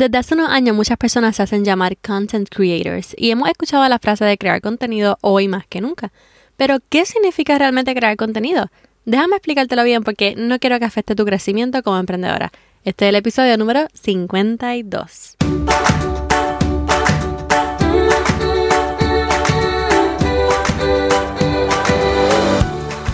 [0.00, 3.98] Desde hace unos años muchas personas se hacen llamar content creators y hemos escuchado la
[3.98, 6.10] frase de crear contenido hoy más que nunca.
[6.56, 8.70] Pero, ¿qué significa realmente crear contenido?
[9.04, 12.50] Déjame explicártelo bien porque no quiero que afecte tu crecimiento como emprendedora.
[12.82, 15.36] Este es el episodio número 52.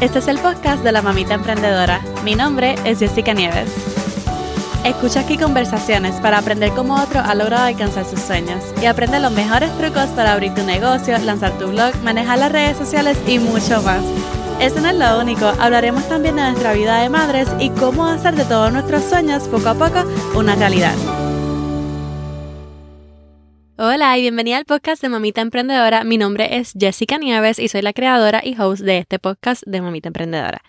[0.00, 2.00] Este es el podcast de la mamita emprendedora.
[2.22, 3.95] Mi nombre es Jessica Nieves.
[4.86, 9.32] Escucha aquí conversaciones para aprender cómo otro ha logrado alcanzar sus sueños y aprende los
[9.32, 13.82] mejores trucos para abrir tu negocio, lanzar tu blog, manejar las redes sociales y mucho
[13.82, 14.04] más.
[14.60, 18.36] Eso no es lo único, hablaremos también de nuestra vida de madres y cómo hacer
[18.36, 20.04] de todos nuestros sueños poco a poco
[20.36, 20.94] una realidad.
[23.78, 26.04] Hola y bienvenida al podcast de Mamita Emprendedora.
[26.04, 29.80] Mi nombre es Jessica Nieves y soy la creadora y host de este podcast de
[29.80, 30.62] Mamita Emprendedora.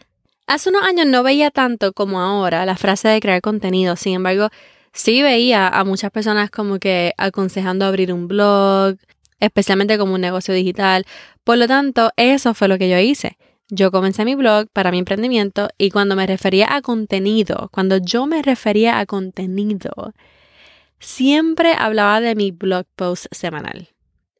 [0.47, 4.47] Hace unos años no veía tanto como ahora la frase de crear contenido, sin embargo,
[4.93, 8.95] sí veía a muchas personas como que aconsejando abrir un blog,
[9.41, 11.05] especialmente como un negocio digital.
[11.43, 13.37] Por lo tanto, eso fue lo que yo hice.
[13.69, 18.25] Yo comencé mi blog para mi emprendimiento y cuando me refería a contenido, cuando yo
[18.25, 20.13] me refería a contenido,
[20.99, 23.89] siempre hablaba de mi blog post semanal.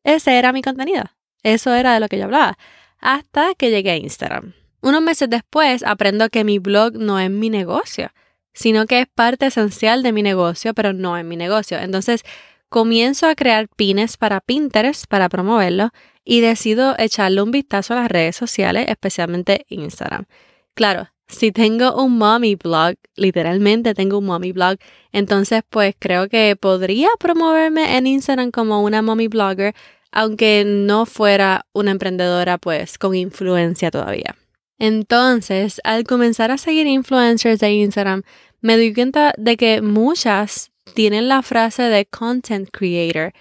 [0.06, 1.04] Ese era mi contenido.
[1.44, 2.58] Eso era de lo que yo hablaba.
[3.00, 4.54] Hasta que llegué a Instagram.
[4.82, 8.12] Unos meses después aprendo que mi blog no es mi negocio,
[8.54, 11.78] sino que es parte esencial de mi negocio, pero no es mi negocio.
[11.80, 12.24] Entonces
[12.70, 15.90] comienzo a crear pines para Pinterest para promoverlo
[16.24, 20.26] y decido echarle un vistazo a las redes sociales, especialmente Instagram.
[20.74, 24.78] Claro, si tengo un mommy blog, literalmente tengo un mommy blog,
[25.12, 29.74] entonces pues creo que podría promoverme en Instagram como una mommy blogger,
[30.12, 34.36] aunque no fuera una emprendedora pues con influencia todavía.
[34.80, 38.24] Entonces, al comenzar a seguir influencers de Instagram,
[38.62, 43.34] me di cuenta de que muchas tienen la frase de content creator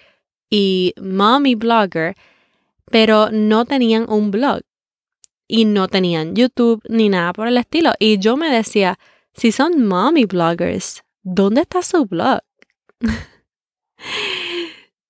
[0.51, 2.15] y mommy blogger,
[2.91, 4.63] pero no tenían un blog
[5.49, 7.93] y no tenían YouTube ni nada por el estilo.
[7.99, 8.99] Y yo me decía,
[9.35, 12.41] si son mommy bloggers, ¿dónde está su blog?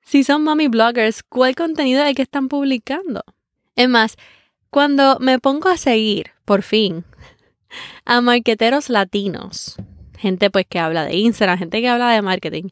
[0.02, 3.22] si son mommy bloggers, ¿cuál contenido es el que están publicando?
[3.76, 4.16] Es más,
[4.70, 7.04] cuando me pongo a seguir, por fin,
[8.04, 9.76] a marqueteros latinos,
[10.18, 12.68] gente pues que habla de Instagram, gente que habla de marketing,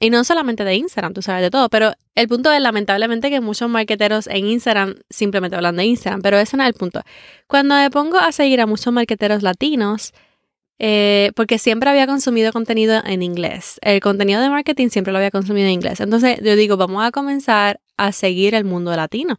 [0.00, 3.40] y no solamente de Instagram, tú sabes de todo, pero el punto es lamentablemente que
[3.40, 7.02] muchos marqueteros en Instagram simplemente hablan de Instagram, pero ese no es el punto.
[7.46, 10.12] Cuando me pongo a seguir a muchos marqueteros latinos,
[10.80, 13.78] eh, porque siempre había consumido contenido en inglés.
[13.82, 16.00] El contenido de marketing siempre lo había consumido en inglés.
[16.00, 19.38] Entonces yo digo, vamos a comenzar a seguir el mundo latino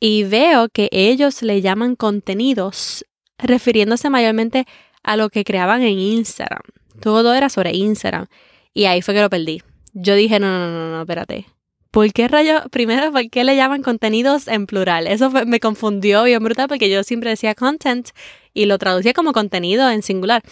[0.00, 3.04] y veo que ellos le llaman contenidos
[3.38, 4.66] refiriéndose mayormente
[5.02, 6.62] a lo que creaban en Instagram.
[7.00, 8.26] Todo era sobre Instagram.
[8.74, 9.62] Y ahí fue que lo perdí.
[9.92, 11.46] Yo dije, no, no, no, no, espérate.
[11.90, 12.62] ¿Por qué rayos?
[12.70, 15.06] Primero, ¿por qué le llaman contenidos en plural?
[15.06, 18.10] Eso me confundió bien brutal porque yo siempre decía content
[18.54, 20.42] y lo traducía como contenido en singular.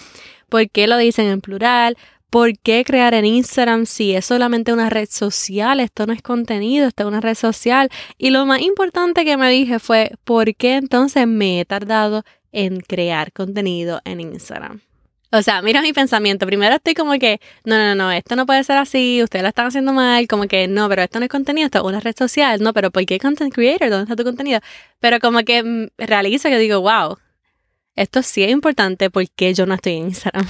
[0.49, 1.97] ¿Por qué lo dicen en plural?
[2.31, 5.81] ¿Por qué crear en Instagram si es solamente una red social?
[5.81, 7.89] Esto no es contenido, esto es una red social.
[8.19, 12.81] Y lo más importante que me dije fue, ¿por qué entonces me he tardado en
[12.81, 14.83] crear contenido en Instagram?
[15.31, 16.47] O sea, mira mi pensamiento.
[16.47, 19.67] Primero estoy como que, no, no, no, esto no puede ser así, ustedes lo están
[19.67, 22.63] haciendo mal, como que no, pero esto no es contenido, esto es una red social,
[22.63, 23.91] no, pero ¿por qué content creator?
[23.91, 24.61] ¿Dónde está tu contenido?
[25.01, 27.19] Pero como que mm, realizo que digo, wow,
[27.95, 30.47] esto sí es importante porque yo no estoy en Instagram.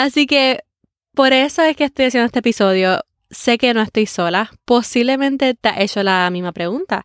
[0.00, 0.64] Así que
[1.14, 3.04] por eso es que estoy haciendo este episodio.
[3.30, 4.50] Sé que no estoy sola.
[4.64, 7.04] Posiblemente te ha hecho la misma pregunta.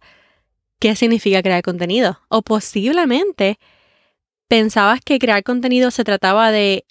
[0.79, 2.21] ¿Qué significa crear contenido?
[2.29, 3.59] O posiblemente
[4.47, 6.85] pensabas que crear contenido se trataba de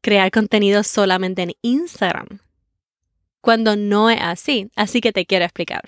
[0.00, 2.38] crear contenido solamente en Instagram.
[3.42, 4.70] Cuando no es así.
[4.74, 5.82] Así que te quiero explicar.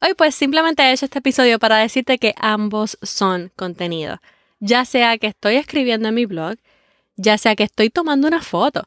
[0.00, 4.20] Hoy pues simplemente he hecho este episodio para decirte que ambos son contenido.
[4.60, 6.54] Ya sea que estoy escribiendo en mi blog,
[7.16, 8.84] ya sea que estoy tomando una foto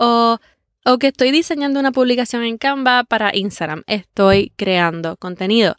[0.00, 0.38] o,
[0.86, 5.76] o que estoy diseñando una publicación en Canva para Instagram, estoy creando contenido.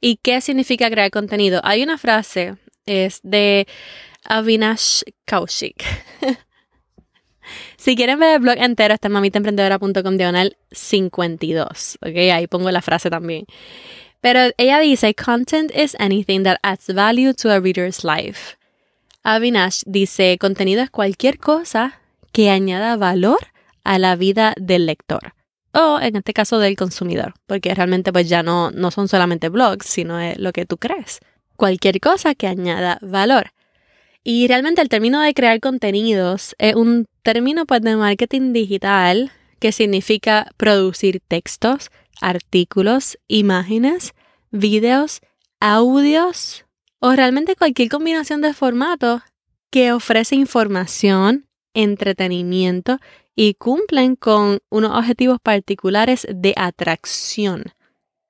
[0.00, 1.60] ¿Y qué significa crear contenido?
[1.64, 2.56] Hay una frase,
[2.86, 3.66] es de
[4.24, 5.84] Avinash Kaushik.
[7.76, 11.98] si quieren ver el blog entero, está en mamitaemprendedora.com diagonal 52.
[12.00, 13.44] Ok, ahí pongo la frase también.
[14.22, 18.56] Pero ella dice, content is anything that adds value to a reader's life.
[19.24, 22.00] Avinash dice, contenido es cualquier cosa
[22.32, 23.38] que añada valor
[23.84, 25.34] a la vida del lector
[25.72, 29.86] o en este caso del consumidor, porque realmente pues ya no, no son solamente blogs,
[29.86, 31.20] sino es lo que tú crees.
[31.56, 33.52] Cualquier cosa que añada valor.
[34.24, 39.72] Y realmente el término de crear contenidos es un término pues de marketing digital que
[39.72, 41.90] significa producir textos,
[42.20, 44.14] artículos, imágenes,
[44.50, 45.20] videos,
[45.60, 46.64] audios
[47.00, 49.22] o realmente cualquier combinación de formatos
[49.70, 52.98] que ofrece información, entretenimiento
[53.40, 57.66] y cumplen con unos objetivos particulares de atracción.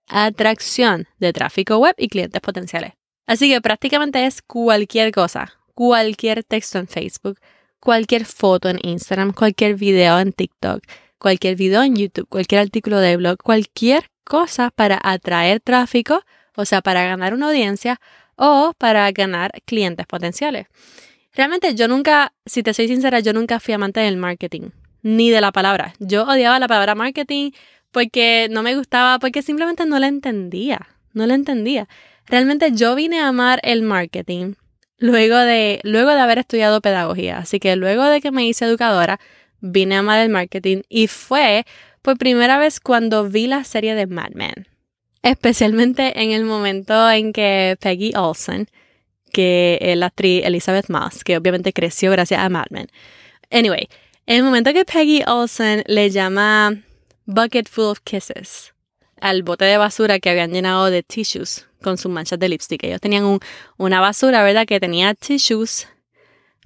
[0.06, 2.92] Atracción de tráfico web y clientes potenciales.
[3.26, 7.38] Así que prácticamente es cualquier cosa, cualquier texto en Facebook,
[7.80, 10.82] cualquier foto en Instagram, cualquier video en TikTok,
[11.16, 16.20] cualquier video en YouTube, cualquier artículo de blog, cualquier cosa para atraer tráfico,
[16.54, 17.98] o sea, para ganar una audiencia
[18.36, 20.66] o para ganar clientes potenciales.
[21.32, 24.68] Realmente yo nunca, si te soy sincera, yo nunca fui amante del marketing,
[25.02, 25.94] ni de la palabra.
[25.98, 27.52] Yo odiaba la palabra marketing
[27.90, 31.88] porque no me gustaba, porque simplemente no la entendía, no la entendía.
[32.26, 34.54] Realmente yo vine a amar el marketing
[34.98, 37.38] luego de, luego de haber estudiado pedagogía.
[37.38, 39.18] Así que luego de que me hice educadora,
[39.60, 41.64] vine a amar el marketing y fue
[42.02, 44.68] por primera vez cuando vi la serie de Mad Men.
[45.22, 48.68] Especialmente en el momento en que Peggy Olsen,
[49.32, 52.88] que es la actriz Elizabeth Moss, que obviamente creció gracias a Mad Men.
[53.50, 53.88] Anyway,
[54.28, 56.76] en el momento que Peggy Olsen le llama
[57.24, 58.74] Bucket Full of Kisses
[59.22, 62.84] al bote de basura que habían llenado de tissues con sus manchas de lipstick.
[62.84, 63.40] Ellos tenían
[63.78, 64.66] una basura, ¿verdad?
[64.66, 65.88] Que tenía tissues,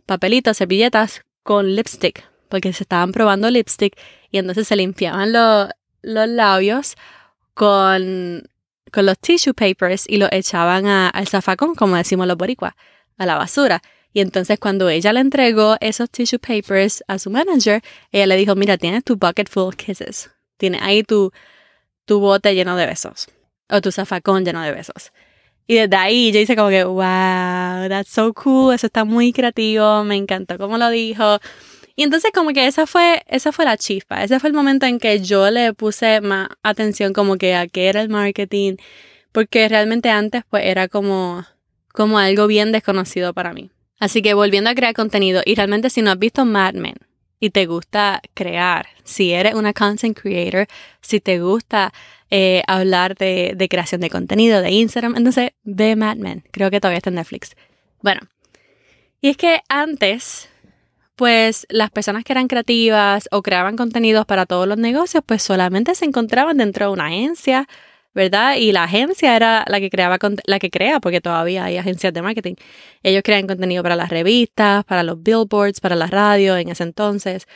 [0.06, 3.96] papelitos, servilletas con lipstick, porque se estaban probando lipstick
[4.32, 5.68] y entonces se limpiaban los
[6.02, 6.96] labios
[7.54, 8.42] con,
[8.92, 12.74] los tissue papers y los echaban al zafacón, como decimos los boricuas,
[13.18, 13.80] a la basura.
[14.12, 18.54] Y entonces cuando ella le entregó esos tissue papers a su manager, ella le dijo,
[18.54, 20.30] mira, tienes tu bucket full of kisses.
[20.58, 21.32] Tienes ahí tu,
[22.04, 23.28] tu bote lleno de besos.
[23.68, 25.12] O tu zafacón lleno de besos.
[25.66, 30.04] Y desde ahí yo hice como que, wow, that's so cool, eso está muy creativo,
[30.04, 31.38] me encantó cómo lo dijo.
[31.94, 34.98] Y entonces como que esa fue, esa fue la chispa, ese fue el momento en
[34.98, 38.76] que yo le puse más atención como que a qué era el marketing,
[39.30, 41.44] porque realmente antes pues era como,
[41.92, 43.70] como algo bien desconocido para mí.
[44.02, 46.96] Así que volviendo a crear contenido, y realmente si no has visto Mad Men
[47.38, 50.66] y te gusta crear, si eres una content creator,
[51.00, 51.92] si te gusta
[52.28, 56.80] eh, hablar de, de creación de contenido, de Instagram, entonces ve Mad Men, creo que
[56.80, 57.54] todavía está en Netflix.
[58.02, 58.22] Bueno,
[59.20, 60.48] y es que antes
[61.14, 65.94] pues las personas que eran creativas o creaban contenidos para todos los negocios, pues solamente
[65.94, 67.68] se encontraban dentro de una agencia,
[68.14, 68.56] ¿verdad?
[68.56, 72.22] Y la agencia era la que creaba la que crea, porque todavía hay agencias de
[72.22, 72.54] marketing.
[73.02, 77.46] Ellos crean contenido para las revistas, para los billboards, para la radio en ese entonces.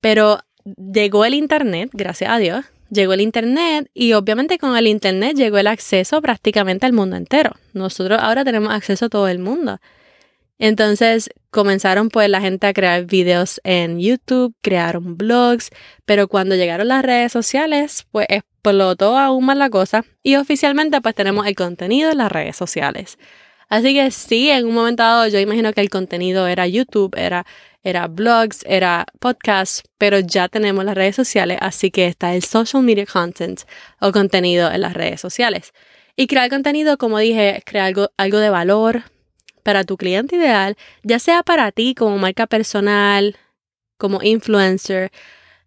[0.00, 0.40] Pero
[0.76, 5.58] llegó el internet, gracias a Dios, llegó el internet y obviamente con el internet llegó
[5.58, 7.52] el acceso prácticamente al mundo entero.
[7.72, 9.78] Nosotros ahora tenemos acceso a todo el mundo.
[10.58, 15.70] Entonces comenzaron pues la gente a crear videos en YouTube, crearon blogs,
[16.04, 21.14] pero cuando llegaron las redes sociales pues explotó aún más la cosa y oficialmente pues
[21.14, 23.18] tenemos el contenido en las redes sociales.
[23.68, 27.44] Así que sí, en un momento dado yo imagino que el contenido era YouTube, era,
[27.82, 32.82] era blogs, era podcasts, pero ya tenemos las redes sociales, así que está el social
[32.82, 33.62] media content
[34.00, 35.72] o contenido en las redes sociales.
[36.16, 39.02] Y crear contenido, como dije, crear algo, algo de valor,
[39.64, 43.36] para tu cliente ideal, ya sea para ti como marca personal,
[43.98, 45.10] como influencer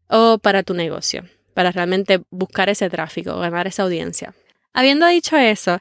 [0.08, 4.34] o para tu negocio, para realmente buscar ese tráfico, ganar esa audiencia.
[4.72, 5.80] Habiendo dicho eso,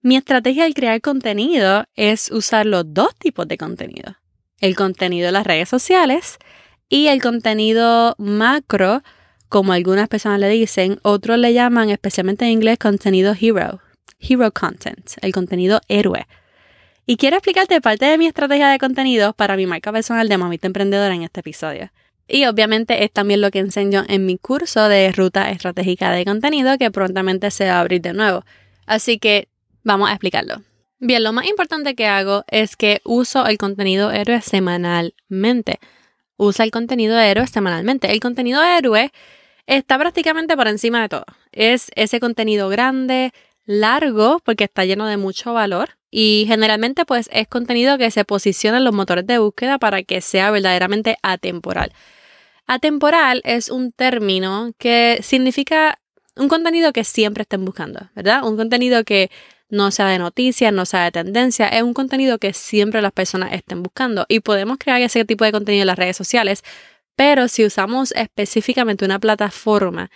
[0.00, 4.16] mi estrategia al crear contenido es usar los dos tipos de contenido.
[4.60, 6.38] El contenido de las redes sociales
[6.88, 9.02] y el contenido macro,
[9.48, 13.80] como algunas personas le dicen, otros le llaman, especialmente en inglés, contenido hero,
[14.20, 16.26] hero content, el contenido héroe.
[17.06, 20.66] Y quiero explicarte parte de mi estrategia de contenido para mi marca personal de mamita
[20.66, 21.90] emprendedora en este episodio.
[22.26, 26.78] Y obviamente es también lo que enseño en mi curso de ruta estratégica de contenido
[26.78, 28.44] que prontamente se va a abrir de nuevo.
[28.86, 29.48] Así que
[29.82, 30.62] vamos a explicarlo.
[30.98, 35.80] Bien, lo más importante que hago es que uso el contenido héroe semanalmente.
[36.38, 38.10] Usa el contenido héroe semanalmente.
[38.12, 39.12] El contenido héroe
[39.66, 41.26] está prácticamente por encima de todo.
[41.52, 43.34] Es ese contenido grande,
[43.66, 48.78] largo, porque está lleno de mucho valor y generalmente pues es contenido que se posiciona
[48.78, 51.92] en los motores de búsqueda para que sea verdaderamente atemporal.
[52.68, 55.98] Atemporal es un término que significa
[56.36, 58.44] un contenido que siempre estén buscando, ¿verdad?
[58.44, 59.28] Un contenido que
[59.70, 63.52] no sea de noticias, no sea de tendencia, es un contenido que siempre las personas
[63.52, 66.62] estén buscando y podemos crear ese tipo de contenido en las redes sociales,
[67.16, 70.12] pero si usamos específicamente una plataforma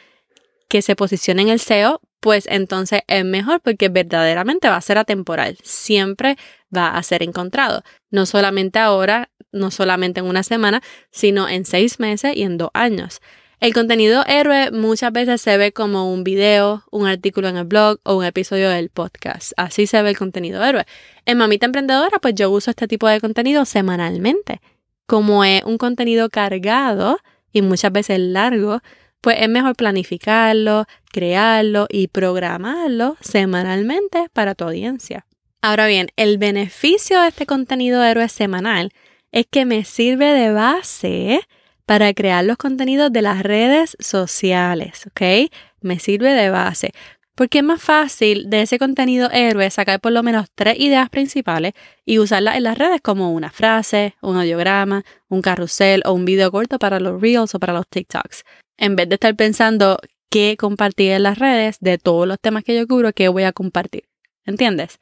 [0.69, 4.99] que se posicione en el SEO, pues entonces es mejor porque verdaderamente va a ser
[4.99, 6.37] atemporal, siempre
[6.75, 12.01] va a ser encontrado, no solamente ahora, no solamente en una semana, sino en seis
[12.01, 13.21] meses y en dos años.
[13.61, 17.99] El contenido héroe muchas veces se ve como un video, un artículo en el blog
[18.05, 19.51] o un episodio del podcast.
[19.57, 20.87] Así se ve el contenido héroe.
[21.25, 24.61] En Mamita Emprendedora, pues yo uso este tipo de contenido semanalmente.
[25.07, 27.19] Como es un contenido cargado
[27.53, 28.81] y muchas veces largo,
[29.21, 35.27] pues es mejor planificarlo, crearlo y programarlo semanalmente para tu audiencia.
[35.61, 38.93] Ahora bien, el beneficio de este contenido héroe semanal
[39.33, 41.41] es que me sirve de base
[41.85, 45.51] para crear los contenidos de las redes sociales, ¿ok?
[45.81, 46.93] Me sirve de base.
[47.35, 51.73] Porque es más fácil de ese contenido héroe sacar por lo menos tres ideas principales
[52.05, 56.51] y usarlas en las redes como una frase, un audiograma, un carrusel o un video
[56.51, 58.45] corto para los reels o para los TikToks.
[58.79, 59.99] En vez de estar pensando
[60.31, 63.53] qué compartir en las redes de todos los temas que yo cubro, qué voy a
[63.53, 64.05] compartir.
[64.45, 64.99] ¿Entiendes?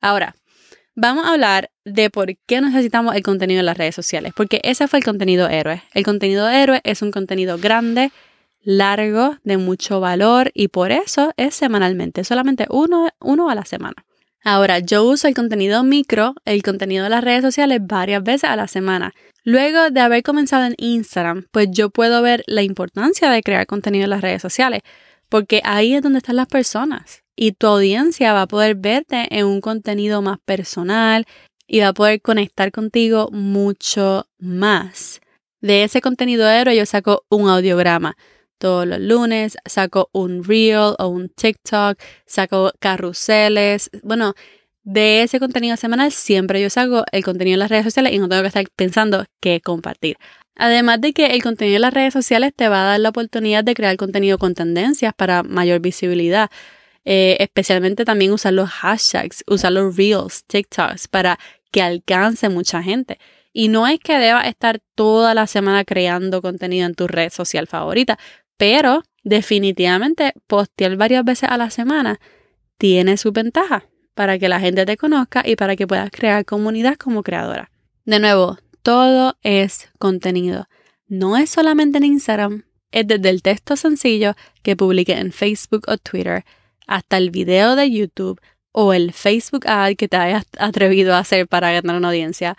[0.00, 0.34] Ahora,
[0.94, 4.88] vamos a hablar de por qué necesitamos el contenido en las redes sociales, porque ese
[4.88, 5.82] fue el contenido héroe.
[5.94, 8.10] El contenido héroe es un contenido grande,
[8.62, 14.04] largo, de mucho valor y por eso es semanalmente, solamente uno, uno a la semana.
[14.42, 18.56] Ahora, yo uso el contenido micro, el contenido de las redes sociales varias veces a
[18.56, 19.14] la semana.
[19.44, 24.04] Luego de haber comenzado en Instagram, pues yo puedo ver la importancia de crear contenido
[24.04, 24.80] en las redes sociales,
[25.28, 29.46] porque ahí es donde están las personas y tu audiencia va a poder verte en
[29.46, 31.26] un contenido más personal
[31.66, 35.20] y va a poder conectar contigo mucho más.
[35.60, 38.16] De ese contenido héroe yo saco un audiograma.
[38.58, 43.90] Todos los lunes saco un reel o un TikTok, saco carruseles.
[44.02, 44.34] Bueno,
[44.84, 48.28] de ese contenido semanal siempre yo saco el contenido en las redes sociales y no
[48.28, 50.18] tengo que estar pensando qué compartir.
[50.56, 53.64] Además de que el contenido en las redes sociales te va a dar la oportunidad
[53.64, 56.50] de crear contenido con tendencias para mayor visibilidad.
[57.06, 61.38] Eh, especialmente también usar los hashtags, usar los reels, TikToks para
[61.70, 63.18] que alcance mucha gente.
[63.52, 67.66] Y no es que debas estar toda la semana creando contenido en tu red social
[67.66, 68.18] favorita,
[68.56, 72.20] pero definitivamente postear varias veces a la semana
[72.78, 76.96] tiene su ventaja para que la gente te conozca y para que puedas crear comunidad
[76.96, 77.70] como creadora.
[78.04, 80.68] De nuevo, todo es contenido.
[81.06, 85.98] No es solamente en Instagram, es desde el texto sencillo que publique en Facebook o
[85.98, 86.44] Twitter
[86.86, 88.40] hasta el video de YouTube
[88.72, 92.56] o el Facebook ad que te hayas atrevido a hacer para ganar una audiencia.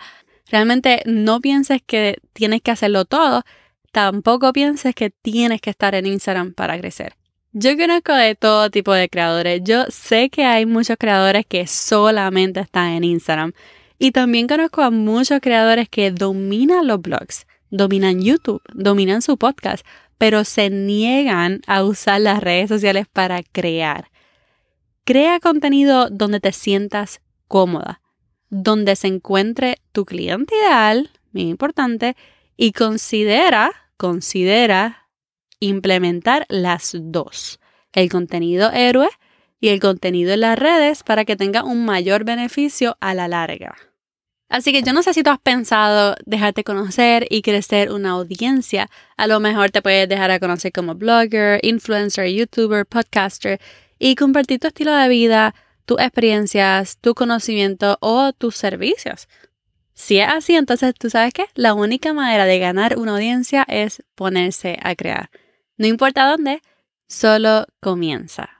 [0.50, 3.42] Realmente no pienses que tienes que hacerlo todo,
[3.92, 7.14] tampoco pienses que tienes que estar en Instagram para crecer.
[7.58, 9.62] Yo conozco de todo tipo de creadores.
[9.64, 13.54] Yo sé que hay muchos creadores que solamente están en Instagram.
[13.98, 19.86] Y también conozco a muchos creadores que dominan los blogs, dominan YouTube, dominan su podcast,
[20.18, 24.10] pero se niegan a usar las redes sociales para crear.
[25.06, 28.02] Crea contenido donde te sientas cómoda,
[28.50, 32.16] donde se encuentre tu cliente ideal, muy importante,
[32.58, 35.05] y considera, considera
[35.60, 37.60] implementar las dos,
[37.92, 39.08] el contenido héroe
[39.60, 43.74] y el contenido en las redes para que tenga un mayor beneficio a la larga.
[44.48, 48.88] Así que yo no sé si tú has pensado dejarte conocer y crecer una audiencia.
[49.16, 53.60] A lo mejor te puedes dejar a conocer como blogger, influencer, youtuber, podcaster
[53.98, 59.28] y compartir tu estilo de vida, tus experiencias, tu conocimiento o tus servicios.
[59.94, 64.04] Si es así, entonces tú sabes que la única manera de ganar una audiencia es
[64.14, 65.30] ponerse a crear.
[65.76, 66.62] No importa dónde,
[67.08, 68.50] solo comienza.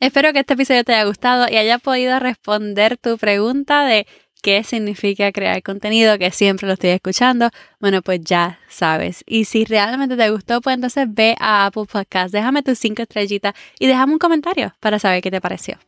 [0.00, 4.06] Espero que este episodio te haya gustado y haya podido responder tu pregunta de
[4.42, 7.48] qué significa crear contenido, que siempre lo estoy escuchando,
[7.80, 9.24] bueno, pues ya sabes.
[9.26, 13.54] Y si realmente te gustó, pues entonces ve a Apple Podcast, déjame tus cinco estrellitas
[13.78, 15.78] y déjame un comentario para saber qué te pareció.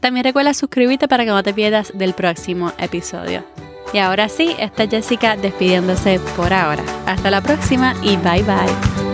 [0.00, 3.44] También recuerda suscribirte para que no te pierdas del próximo episodio.
[3.92, 6.82] Y ahora sí, está Jessica despidiéndose por ahora.
[7.06, 9.09] Hasta la próxima y bye bye.